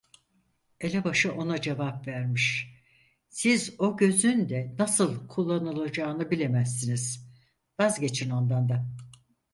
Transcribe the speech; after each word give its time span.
Elebaşı 0.79 1.33
ona 1.33 1.61
cevap 1.61 2.07
vermiş: 2.07 2.73
"Siz 3.29 3.75
o 3.79 3.97
gözün 3.97 4.49
de 4.49 4.75
nasıl 4.79 5.27
kullanılacağını 5.27 6.31
bilemezsiniz, 6.31 7.29
vazgeçin 7.79 8.29
ondan 8.29 8.69
da…" 8.69 8.85